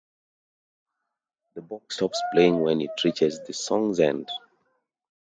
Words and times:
The 1.53 1.61
box 1.61 1.97
stops 1.97 2.19
playing 2.33 2.59
when 2.61 2.81
it 2.81 2.89
reaches 3.03 3.39
the 3.45 3.53
song’s 3.53 3.99
end 3.99 4.29